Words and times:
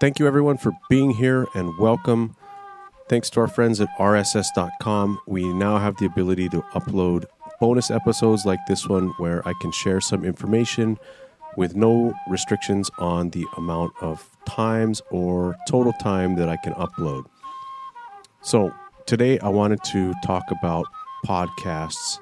Thank 0.00 0.18
you, 0.18 0.26
everyone, 0.26 0.56
for 0.56 0.72
being 0.88 1.10
here 1.10 1.46
and 1.54 1.76
welcome. 1.76 2.34
Thanks 3.10 3.28
to 3.30 3.40
our 3.40 3.48
friends 3.48 3.82
at 3.82 3.88
rss.com, 3.98 5.18
we 5.26 5.52
now 5.52 5.76
have 5.76 5.94
the 5.98 6.06
ability 6.06 6.48
to 6.48 6.62
upload 6.72 7.26
bonus 7.60 7.90
episodes 7.90 8.46
like 8.46 8.60
this 8.66 8.88
one 8.88 9.08
where 9.18 9.46
I 9.46 9.52
can 9.60 9.70
share 9.72 10.00
some 10.00 10.24
information 10.24 10.98
with 11.58 11.76
no 11.76 12.14
restrictions 12.30 12.90
on 12.98 13.28
the 13.28 13.44
amount 13.58 13.92
of 14.00 14.26
times 14.46 15.02
or 15.10 15.54
total 15.68 15.92
time 15.92 16.36
that 16.36 16.48
I 16.48 16.56
can 16.56 16.72
upload. 16.76 17.26
So, 18.40 18.72
today 19.04 19.38
I 19.40 19.50
wanted 19.50 19.82
to 19.92 20.14
talk 20.24 20.44
about 20.50 20.86
podcasts 21.26 22.20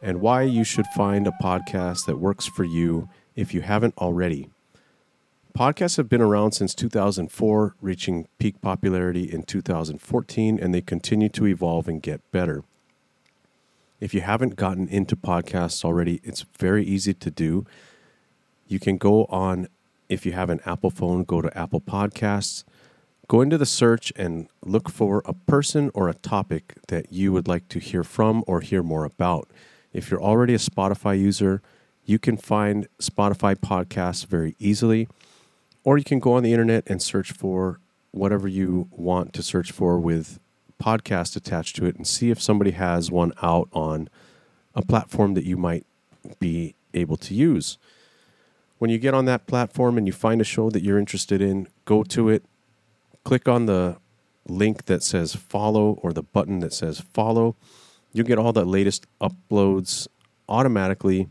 and 0.00 0.22
why 0.22 0.44
you 0.44 0.64
should 0.64 0.86
find 0.96 1.26
a 1.26 1.36
podcast 1.42 2.06
that 2.06 2.16
works 2.16 2.46
for 2.46 2.64
you 2.64 3.10
if 3.34 3.52
you 3.52 3.60
haven't 3.60 3.98
already. 3.98 4.48
Podcasts 5.56 5.96
have 5.96 6.10
been 6.10 6.20
around 6.20 6.52
since 6.52 6.74
2004, 6.74 7.76
reaching 7.80 8.28
peak 8.38 8.60
popularity 8.60 9.32
in 9.32 9.42
2014, 9.42 10.58
and 10.60 10.74
they 10.74 10.82
continue 10.82 11.30
to 11.30 11.46
evolve 11.46 11.88
and 11.88 12.02
get 12.02 12.20
better. 12.30 12.62
If 13.98 14.12
you 14.12 14.20
haven't 14.20 14.56
gotten 14.56 14.86
into 14.86 15.16
podcasts 15.16 15.82
already, 15.82 16.20
it's 16.22 16.44
very 16.58 16.84
easy 16.84 17.14
to 17.14 17.30
do. 17.30 17.64
You 18.68 18.78
can 18.78 18.98
go 18.98 19.24
on, 19.30 19.68
if 20.10 20.26
you 20.26 20.32
have 20.32 20.50
an 20.50 20.60
Apple 20.66 20.90
phone, 20.90 21.24
go 21.24 21.40
to 21.40 21.56
Apple 21.56 21.80
Podcasts, 21.80 22.64
go 23.26 23.40
into 23.40 23.56
the 23.56 23.64
search 23.64 24.12
and 24.14 24.48
look 24.62 24.90
for 24.90 25.22
a 25.24 25.32
person 25.32 25.90
or 25.94 26.10
a 26.10 26.14
topic 26.14 26.74
that 26.88 27.14
you 27.14 27.32
would 27.32 27.48
like 27.48 27.66
to 27.68 27.78
hear 27.78 28.04
from 28.04 28.44
or 28.46 28.60
hear 28.60 28.82
more 28.82 29.06
about. 29.06 29.48
If 29.94 30.10
you're 30.10 30.22
already 30.22 30.52
a 30.52 30.58
Spotify 30.58 31.18
user, 31.18 31.62
you 32.04 32.18
can 32.18 32.36
find 32.36 32.88
Spotify 33.00 33.54
podcasts 33.56 34.26
very 34.26 34.54
easily, 34.58 35.08
or 35.86 35.96
you 35.96 36.02
can 36.02 36.18
go 36.18 36.32
on 36.32 36.42
the 36.42 36.52
internet 36.52 36.82
and 36.88 37.00
search 37.00 37.30
for 37.30 37.78
whatever 38.10 38.48
you 38.48 38.88
want 38.90 39.32
to 39.32 39.40
search 39.40 39.70
for 39.70 40.00
with 40.00 40.40
podcast 40.82 41.36
attached 41.36 41.76
to 41.76 41.86
it 41.86 41.94
and 41.94 42.04
see 42.04 42.30
if 42.30 42.42
somebody 42.42 42.72
has 42.72 43.08
one 43.08 43.32
out 43.40 43.68
on 43.72 44.08
a 44.74 44.82
platform 44.82 45.34
that 45.34 45.44
you 45.44 45.56
might 45.56 45.86
be 46.40 46.74
able 46.92 47.16
to 47.16 47.34
use. 47.34 47.78
When 48.78 48.90
you 48.90 48.98
get 48.98 49.14
on 49.14 49.26
that 49.26 49.46
platform 49.46 49.96
and 49.96 50.08
you 50.08 50.12
find 50.12 50.40
a 50.40 50.44
show 50.44 50.70
that 50.70 50.82
you're 50.82 50.98
interested 50.98 51.40
in, 51.40 51.68
go 51.84 52.02
to 52.02 52.30
it, 52.30 52.42
click 53.22 53.46
on 53.46 53.66
the 53.66 53.98
link 54.48 54.86
that 54.86 55.04
says 55.04 55.36
follow 55.36 56.00
or 56.02 56.12
the 56.12 56.22
button 56.24 56.58
that 56.60 56.72
says 56.72 57.00
follow 57.00 57.54
You'll 58.16 58.26
get 58.26 58.38
all 58.38 58.54
the 58.54 58.64
latest 58.64 59.06
uploads 59.20 60.08
automatically, 60.48 61.28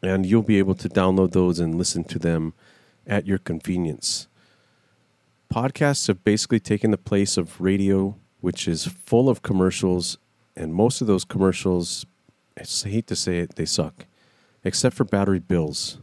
and 0.00 0.24
you'll 0.24 0.44
be 0.44 0.58
able 0.58 0.76
to 0.76 0.88
download 0.88 1.32
those 1.32 1.58
and 1.58 1.74
listen 1.74 2.04
to 2.04 2.20
them 2.20 2.54
at 3.08 3.26
your 3.26 3.38
convenience. 3.38 4.28
Podcasts 5.52 6.06
have 6.08 6.22
basically 6.22 6.60
taken 6.60 6.90
the 6.90 6.98
place 6.98 7.36
of 7.36 7.60
radio, 7.60 8.14
which 8.40 8.68
is 8.68 8.86
full 8.86 9.28
of 9.28 9.42
commercials, 9.42 10.18
and 10.54 10.74
most 10.74 11.00
of 11.00 11.06
those 11.06 11.24
commercials, 11.24 12.04
I 12.56 12.88
hate 12.88 13.06
to 13.06 13.16
say 13.16 13.38
it, 13.38 13.56
they 13.56 13.64
suck, 13.64 14.04
except 14.62 14.94
for 14.94 15.04
Battery 15.04 15.38
Bill's, 15.38 15.98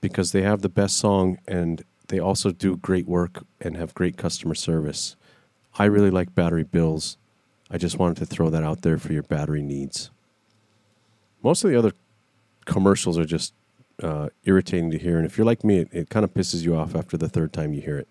because 0.00 0.32
they 0.32 0.42
have 0.42 0.62
the 0.62 0.68
best 0.68 0.96
song 0.96 1.38
and 1.48 1.82
they 2.08 2.18
also 2.18 2.50
do 2.50 2.76
great 2.76 3.06
work 3.06 3.44
and 3.60 3.76
have 3.76 3.94
great 3.94 4.16
customer 4.16 4.54
service. 4.54 5.16
I 5.78 5.84
really 5.84 6.10
like 6.10 6.34
Battery 6.34 6.64
Bill's. 6.64 7.16
I 7.70 7.78
just 7.78 7.98
wanted 7.98 8.16
to 8.18 8.26
throw 8.26 8.50
that 8.50 8.64
out 8.64 8.82
there 8.82 8.98
for 8.98 9.12
your 9.12 9.22
battery 9.22 9.62
needs. 9.62 10.10
Most 11.42 11.64
of 11.64 11.70
the 11.70 11.78
other 11.78 11.92
commercials 12.64 13.18
are 13.18 13.24
just 13.24 13.54
uh, 14.02 14.28
irritating 14.44 14.90
to 14.90 14.98
hear, 14.98 15.16
and 15.16 15.26
if 15.26 15.36
you're 15.36 15.46
like 15.46 15.64
me, 15.64 15.78
it, 15.78 15.88
it 15.92 16.10
kind 16.10 16.24
of 16.24 16.34
pisses 16.34 16.62
you 16.62 16.76
off 16.76 16.94
after 16.94 17.16
the 17.16 17.28
third 17.28 17.52
time 17.52 17.72
you 17.72 17.80
hear 17.80 17.98
it. 17.98 18.08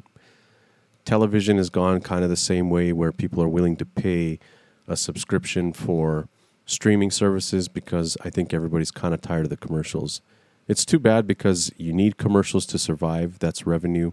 Television 1.05 1.57
has 1.57 1.69
gone 1.69 2.01
kind 2.01 2.23
of 2.23 2.29
the 2.29 2.35
same 2.35 2.69
way, 2.69 2.93
where 2.93 3.11
people 3.11 3.41
are 3.41 3.49
willing 3.49 3.75
to 3.77 3.85
pay 3.85 4.39
a 4.87 4.95
subscription 4.95 5.73
for 5.73 6.27
streaming 6.65 7.09
services 7.09 7.67
because 7.67 8.17
I 8.23 8.29
think 8.29 8.53
everybody's 8.53 8.91
kind 8.91 9.13
of 9.13 9.22
tired 9.22 9.45
of 9.45 9.49
the 9.49 9.57
commercials. 9.57 10.22
It's 10.67 10.85
too 10.85 10.99
bad 10.99 11.25
because 11.25 11.72
you 11.78 11.94
need 11.94 12.17
commercials 12.17 12.66
to 12.67 12.78
survive. 12.78 13.39
That's 13.39 13.66
revenue. 13.66 14.11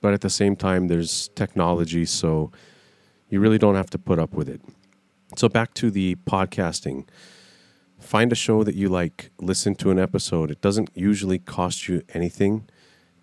But 0.00 0.14
at 0.14 0.20
the 0.20 0.30
same 0.30 0.54
time, 0.54 0.86
there's 0.86 1.28
technology, 1.34 2.04
so 2.04 2.52
you 3.28 3.40
really 3.40 3.58
don't 3.58 3.74
have 3.74 3.90
to 3.90 3.98
put 3.98 4.18
up 4.18 4.32
with 4.32 4.48
it. 4.48 4.60
So 5.36 5.48
back 5.48 5.74
to 5.74 5.90
the 5.90 6.14
podcasting. 6.24 7.06
Find 7.98 8.32
a 8.32 8.36
show 8.36 8.62
that 8.64 8.74
you 8.74 8.88
like, 8.88 9.30
listen 9.40 9.74
to 9.76 9.90
an 9.90 9.98
episode. 9.98 10.50
It 10.50 10.60
doesn't 10.60 10.90
usually 10.94 11.38
cost 11.38 11.88
you 11.88 12.02
anything. 12.14 12.68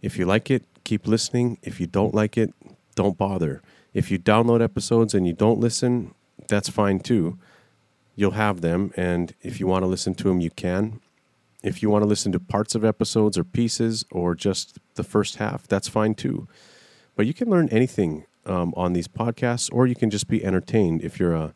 If 0.01 0.17
you 0.17 0.25
like 0.25 0.51
it, 0.51 0.63
keep 0.83 1.07
listening. 1.07 1.57
If 1.63 1.79
you 1.79 1.87
don't 1.87 2.13
like 2.13 2.37
it, 2.37 2.53
don't 2.95 3.17
bother. 3.17 3.61
If 3.93 4.11
you 4.11 4.19
download 4.19 4.61
episodes 4.61 5.13
and 5.13 5.25
you 5.25 5.33
don't 5.33 5.59
listen, 5.59 6.13
that's 6.47 6.69
fine 6.69 6.99
too. 6.99 7.39
You'll 8.15 8.31
have 8.31 8.61
them, 8.61 8.93
and 8.95 9.33
if 9.41 9.59
you 9.59 9.67
want 9.67 9.83
to 9.83 9.87
listen 9.87 10.15
to 10.15 10.25
them, 10.25 10.39
you 10.39 10.51
can. 10.51 11.01
If 11.63 11.81
you 11.81 11.89
want 11.89 12.03
to 12.03 12.07
listen 12.07 12.31
to 12.31 12.39
parts 12.39 12.75
of 12.75 12.85
episodes 12.85 13.37
or 13.37 13.43
pieces 13.43 14.05
or 14.11 14.35
just 14.35 14.77
the 14.95 15.03
first 15.03 15.37
half, 15.37 15.67
that's 15.67 15.89
fine 15.89 16.15
too. 16.15 16.47
But 17.15 17.25
you 17.25 17.33
can 17.33 17.49
learn 17.49 17.67
anything 17.69 18.25
um, 18.45 18.73
on 18.77 18.93
these 18.93 19.07
podcasts, 19.07 19.69
or 19.73 19.87
you 19.87 19.95
can 19.95 20.09
just 20.09 20.27
be 20.27 20.45
entertained 20.45 21.01
if 21.01 21.19
you're 21.19 21.33
a 21.33 21.53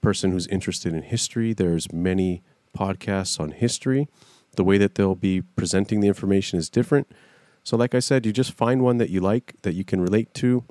person 0.00 0.32
who's 0.32 0.46
interested 0.46 0.94
in 0.94 1.02
history, 1.02 1.52
there's 1.52 1.92
many 1.92 2.42
podcasts 2.76 3.38
on 3.40 3.52
history. 3.52 4.08
The 4.56 4.64
way 4.64 4.78
that 4.78 4.94
they'll 4.94 5.14
be 5.14 5.42
presenting 5.42 6.00
the 6.00 6.08
information 6.08 6.58
is 6.58 6.68
different. 6.68 7.10
So, 7.62 7.76
like 7.76 7.94
I 7.94 8.00
said, 8.00 8.26
you 8.26 8.32
just 8.32 8.52
find 8.52 8.82
one 8.82 8.98
that 8.98 9.10
you 9.10 9.20
like, 9.20 9.54
that 9.62 9.74
you 9.74 9.84
can 9.84 10.00
relate 10.00 10.34
to, 10.34 10.64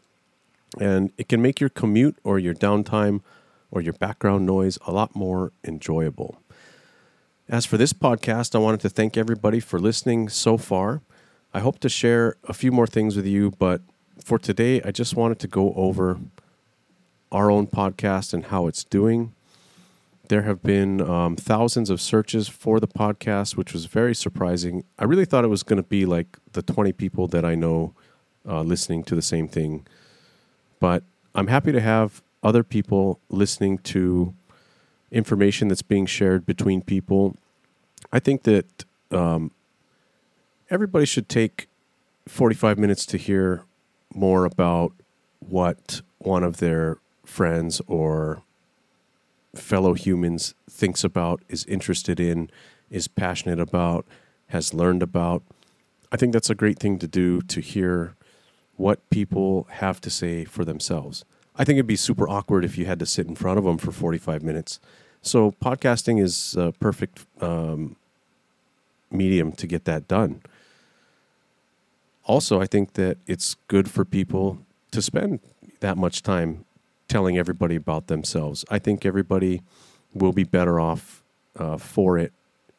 and 0.79 1.11
it 1.17 1.29
can 1.29 1.41
make 1.41 1.59
your 1.59 1.69
commute 1.69 2.17
or 2.23 2.39
your 2.39 2.53
downtime 2.53 3.21
or 3.71 3.81
your 3.81 3.93
background 3.93 4.45
noise 4.45 4.77
a 4.85 4.91
lot 4.91 5.15
more 5.15 5.51
enjoyable. 5.63 6.41
As 7.47 7.65
for 7.65 7.77
this 7.77 7.93
podcast, 7.93 8.53
I 8.55 8.59
wanted 8.59 8.79
to 8.81 8.89
thank 8.89 9.17
everybody 9.17 9.59
for 9.59 9.79
listening 9.79 10.29
so 10.29 10.57
far. 10.57 11.01
I 11.53 11.61
hope 11.61 11.79
to 11.79 11.89
share 11.89 12.35
a 12.43 12.53
few 12.53 12.71
more 12.71 12.87
things 12.87 13.15
with 13.15 13.25
you, 13.25 13.51
but 13.57 13.81
for 14.23 14.37
today, 14.37 14.81
I 14.83 14.91
just 14.91 15.15
wanted 15.15 15.39
to 15.39 15.47
go 15.47 15.73
over 15.73 16.19
our 17.31 17.49
own 17.49 17.67
podcast 17.67 18.33
and 18.33 18.45
how 18.45 18.67
it's 18.67 18.83
doing. 18.83 19.33
There 20.29 20.43
have 20.43 20.61
been 20.61 21.01
um, 21.01 21.35
thousands 21.35 21.89
of 21.89 21.99
searches 21.99 22.47
for 22.47 22.79
the 22.79 22.87
podcast, 22.87 23.57
which 23.57 23.73
was 23.73 23.85
very 23.85 24.13
surprising. 24.13 24.83
I 24.99 25.05
really 25.05 25.25
thought 25.25 25.43
it 25.43 25.47
was 25.49 25.63
going 25.63 25.81
to 25.81 25.87
be 25.87 26.05
like 26.05 26.37
the 26.53 26.61
20 26.61 26.93
people 26.93 27.27
that 27.29 27.43
I 27.43 27.55
know 27.55 27.95
uh, 28.47 28.61
listening 28.61 29.03
to 29.05 29.15
the 29.15 29.23
same 29.23 29.47
thing. 29.47 29.87
But 30.79 31.01
I'm 31.33 31.47
happy 31.47 31.71
to 31.71 31.81
have 31.81 32.21
other 32.43 32.63
people 32.63 33.19
listening 33.29 33.79
to 33.79 34.35
information 35.11 35.67
that's 35.67 35.81
being 35.81 36.05
shared 36.05 36.45
between 36.45 36.83
people. 36.83 37.35
I 38.13 38.19
think 38.19 38.43
that 38.43 38.85
um, 39.09 39.49
everybody 40.69 41.07
should 41.07 41.27
take 41.27 41.67
45 42.27 42.77
minutes 42.77 43.07
to 43.07 43.17
hear 43.17 43.63
more 44.13 44.45
about 44.45 44.93
what 45.39 46.01
one 46.19 46.43
of 46.43 46.57
their 46.57 46.99
friends 47.25 47.81
or 47.87 48.43
fellow 49.69 49.93
humans 49.93 50.55
thinks 50.67 51.03
about, 51.03 51.43
is 51.47 51.63
interested 51.65 52.19
in, 52.19 52.49
is 52.89 53.07
passionate 53.07 53.59
about, 53.59 54.03
has 54.47 54.73
learned 54.73 55.03
about. 55.03 55.43
I 56.11 56.17
think 56.17 56.33
that's 56.33 56.49
a 56.49 56.55
great 56.55 56.79
thing 56.79 56.97
to 56.97 57.07
do 57.07 57.41
to 57.43 57.61
hear 57.61 58.15
what 58.77 59.07
people 59.11 59.67
have 59.69 60.01
to 60.01 60.09
say 60.09 60.43
for 60.43 60.65
themselves. 60.65 61.23
I 61.55 61.65
think 61.65 61.75
it'd 61.77 61.85
be 61.85 61.95
super 61.95 62.27
awkward 62.27 62.65
if 62.65 62.79
you 62.79 62.85
had 62.87 62.97
to 62.97 63.05
sit 63.05 63.27
in 63.27 63.35
front 63.35 63.59
of 63.59 63.65
them 63.65 63.77
for 63.77 63.91
45 63.91 64.41
minutes. 64.41 64.79
So, 65.21 65.51
podcasting 65.51 66.19
is 66.19 66.55
a 66.55 66.71
perfect 66.79 67.27
um, 67.39 67.95
medium 69.11 69.51
to 69.51 69.67
get 69.67 69.85
that 69.85 70.07
done. 70.07 70.41
Also, 72.23 72.59
I 72.59 72.65
think 72.65 72.93
that 72.93 73.17
it's 73.27 73.55
good 73.67 73.87
for 73.89 74.03
people 74.03 74.59
to 74.91 75.01
spend 75.01 75.41
that 75.81 75.95
much 75.95 76.23
time 76.23 76.65
telling 77.09 77.37
everybody 77.37 77.75
about 77.75 78.07
themselves. 78.07 78.63
I 78.69 78.79
think 78.79 79.05
everybody 79.05 79.61
will 80.13 80.31
be 80.31 80.43
better 80.43 80.79
off 80.79 81.23
uh, 81.57 81.77
for 81.77 82.17
it 82.17 82.31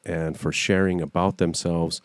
and 0.05 0.39
for 0.39 0.53
sharing 0.53 1.01
about 1.01 1.39
themselves 1.39 2.01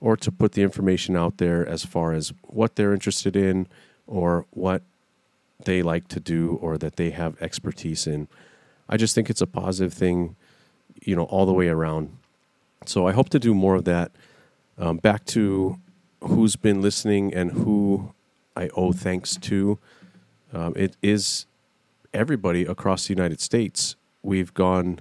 or 0.00 0.16
to 0.16 0.32
put 0.32 0.52
the 0.52 0.62
information 0.62 1.16
out 1.16 1.38
there 1.38 1.66
as 1.66 1.84
far 1.84 2.12
as 2.12 2.32
what 2.42 2.76
they're 2.76 2.92
interested 2.92 3.36
in 3.36 3.66
or 4.06 4.46
what 4.50 4.82
they 5.64 5.82
like 5.82 6.08
to 6.08 6.20
do 6.20 6.58
or 6.60 6.76
that 6.78 6.96
they 6.96 7.10
have 7.10 7.40
expertise 7.40 8.06
in. 8.06 8.28
I 8.88 8.96
just 8.96 9.14
think 9.14 9.30
it's 9.30 9.40
a 9.40 9.46
positive 9.46 9.94
thing, 9.94 10.36
you 11.02 11.16
know, 11.16 11.24
all 11.24 11.46
the 11.46 11.52
way 11.52 11.68
around. 11.68 12.16
So 12.86 13.06
I 13.06 13.12
hope 13.12 13.30
to 13.30 13.38
do 13.38 13.54
more 13.54 13.74
of 13.74 13.84
that. 13.84 14.12
Um, 14.76 14.98
back 14.98 15.24
to 15.26 15.78
who's 16.20 16.56
been 16.56 16.82
listening 16.82 17.32
and 17.32 17.52
who 17.52 18.12
I 18.56 18.68
owe 18.76 18.92
thanks 18.92 19.36
to. 19.36 19.78
Um, 20.52 20.74
it 20.76 20.96
is 21.02 21.46
everybody 22.14 22.62
across 22.62 23.08
the 23.08 23.12
United 23.12 23.40
States. 23.40 23.96
We've 24.22 24.54
gone 24.54 25.00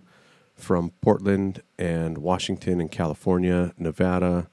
from 0.56 0.92
Portland 1.02 1.62
and 1.78 2.18
Washington 2.18 2.82
and 2.82 2.92
California, 2.92 3.74
Nevada, 3.78 4.48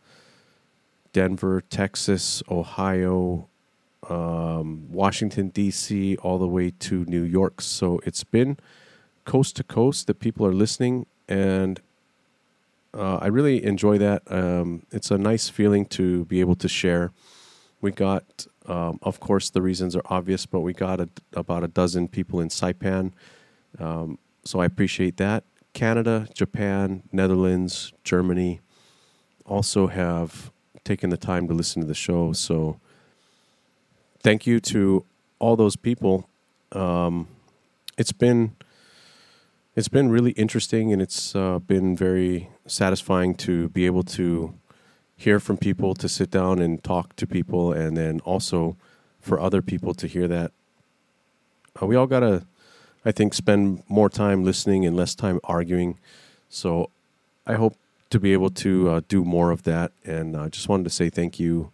Denver, 1.12 1.62
Texas, 1.62 2.42
Ohio, 2.50 3.48
um, 4.08 4.90
Washington, 4.90 5.48
D.C., 5.48 6.16
all 6.18 6.38
the 6.38 6.46
way 6.46 6.70
to 6.78 7.04
New 7.06 7.22
York. 7.22 7.60
So 7.60 8.00
it's 8.04 8.24
been 8.24 8.58
coast 9.24 9.56
to 9.56 9.64
coast 9.64 10.06
that 10.06 10.20
people 10.20 10.46
are 10.46 10.52
listening. 10.52 11.06
And 11.28 11.80
uh, 12.94 13.16
I 13.16 13.26
really 13.28 13.64
enjoy 13.64 13.98
that. 13.98 14.22
Um, 14.26 14.84
it's 14.90 15.10
a 15.10 15.18
nice 15.18 15.48
feeling 15.48 15.86
to 15.86 16.24
be 16.26 16.40
able 16.40 16.56
to 16.56 16.68
share. 16.68 17.12
We 17.80 17.90
got, 17.92 18.46
um, 18.70 19.00
of 19.02 19.18
course, 19.18 19.50
the 19.50 19.60
reasons 19.60 19.96
are 19.96 20.02
obvious, 20.06 20.46
but 20.46 20.60
we 20.60 20.72
got 20.72 21.00
a, 21.00 21.08
about 21.34 21.64
a 21.64 21.68
dozen 21.68 22.06
people 22.06 22.40
in 22.40 22.48
Saipan. 22.48 23.12
Um, 23.80 24.16
so 24.44 24.60
I 24.60 24.64
appreciate 24.64 25.16
that. 25.16 25.42
Canada, 25.72 26.28
Japan, 26.34 27.02
Netherlands, 27.10 27.92
Germany 28.04 28.60
also 29.44 29.88
have 29.88 30.52
taken 30.84 31.10
the 31.10 31.16
time 31.16 31.48
to 31.48 31.54
listen 31.54 31.82
to 31.82 31.88
the 31.88 31.94
show. 31.94 32.32
So 32.32 32.78
thank 34.20 34.46
you 34.46 34.60
to 34.60 35.04
all 35.40 35.56
those 35.56 35.74
people. 35.74 36.28
Um, 36.70 37.26
it's 37.98 38.12
been 38.12 38.54
it's 39.74 39.88
been 39.88 40.10
really 40.10 40.32
interesting 40.32 40.92
and 40.92 41.02
it's 41.02 41.34
uh, 41.34 41.58
been 41.58 41.96
very 41.96 42.50
satisfying 42.66 43.34
to 43.34 43.68
be 43.70 43.86
able 43.86 44.02
to 44.02 44.54
hear 45.20 45.38
from 45.38 45.58
people, 45.58 45.94
to 45.94 46.08
sit 46.08 46.30
down 46.30 46.60
and 46.60 46.82
talk 46.82 47.14
to 47.14 47.26
people, 47.26 47.74
and 47.74 47.94
then 47.94 48.20
also 48.20 48.76
for 49.20 49.38
other 49.38 49.60
people 49.60 49.92
to 49.92 50.06
hear 50.06 50.26
that. 50.26 50.50
Uh, 51.80 51.84
we 51.84 51.94
all 51.94 52.06
got 52.06 52.20
to, 52.20 52.46
I 53.04 53.12
think, 53.12 53.34
spend 53.34 53.82
more 53.86 54.08
time 54.08 54.44
listening 54.44 54.86
and 54.86 54.96
less 54.96 55.14
time 55.14 55.38
arguing. 55.44 55.98
So 56.48 56.88
I 57.46 57.54
hope 57.54 57.76
to 58.08 58.18
be 58.18 58.32
able 58.32 58.48
to 58.48 58.88
uh, 58.88 59.00
do 59.08 59.22
more 59.22 59.50
of 59.50 59.64
that. 59.64 59.92
And 60.06 60.34
I 60.34 60.44
uh, 60.44 60.48
just 60.48 60.70
wanted 60.70 60.84
to 60.84 60.90
say 60.90 61.10
thank 61.10 61.38
you 61.38 61.70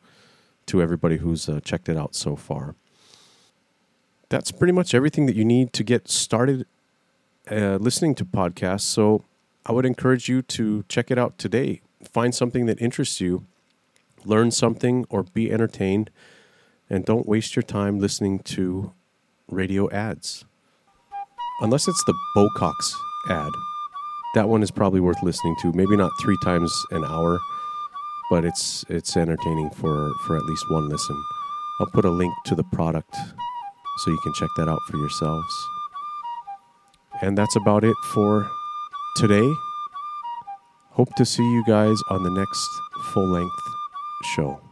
to 0.66 0.82
everybody 0.82 1.18
who's 1.18 1.48
uh, 1.48 1.60
checked 1.60 1.88
it 1.88 1.96
out 1.96 2.16
so 2.16 2.34
far. 2.34 2.74
That's 4.28 4.50
pretty 4.50 4.72
much 4.72 4.92
everything 4.92 5.26
that 5.26 5.36
you 5.36 5.44
need 5.44 5.72
to 5.74 5.84
get 5.84 6.08
started 6.08 6.66
uh, 7.48 7.76
listening 7.76 8.16
to 8.16 8.24
podcasts. 8.24 8.80
So 8.80 9.22
I 9.64 9.70
would 9.70 9.86
encourage 9.86 10.28
you 10.28 10.42
to 10.42 10.84
check 10.88 11.12
it 11.12 11.18
out 11.18 11.38
today. 11.38 11.80
Find 12.12 12.34
something 12.34 12.66
that 12.66 12.80
interests 12.80 13.20
you, 13.20 13.44
learn 14.24 14.50
something, 14.50 15.06
or 15.10 15.22
be 15.22 15.52
entertained, 15.52 16.10
and 16.88 17.04
don't 17.04 17.26
waste 17.26 17.56
your 17.56 17.62
time 17.62 17.98
listening 17.98 18.40
to 18.40 18.92
radio 19.48 19.90
ads. 19.90 20.44
Unless 21.60 21.88
it's 21.88 22.04
the 22.04 22.14
Bocox 22.36 22.72
ad. 23.30 23.50
That 24.34 24.48
one 24.48 24.62
is 24.62 24.70
probably 24.70 25.00
worth 25.00 25.22
listening 25.22 25.56
to. 25.62 25.72
Maybe 25.72 25.96
not 25.96 26.10
three 26.20 26.36
times 26.44 26.72
an 26.90 27.04
hour, 27.04 27.38
but 28.30 28.44
it's 28.44 28.84
it's 28.88 29.16
entertaining 29.16 29.70
for, 29.70 30.12
for 30.26 30.36
at 30.36 30.42
least 30.44 30.70
one 30.70 30.88
listen. 30.88 31.16
I'll 31.80 31.86
put 31.86 32.04
a 32.04 32.10
link 32.10 32.34
to 32.46 32.54
the 32.54 32.64
product 32.64 33.14
so 33.98 34.10
you 34.10 34.18
can 34.22 34.32
check 34.34 34.50
that 34.56 34.68
out 34.68 34.80
for 34.88 34.98
yourselves. 34.98 35.68
And 37.22 37.36
that's 37.36 37.56
about 37.56 37.84
it 37.84 37.96
for 38.12 38.46
today. 39.16 39.50
Hope 40.96 41.14
to 41.16 41.26
see 41.26 41.42
you 41.42 41.62
guys 41.66 42.00
on 42.08 42.22
the 42.22 42.30
next 42.30 42.80
full 43.12 43.28
length 43.28 43.52
show. 44.22 44.65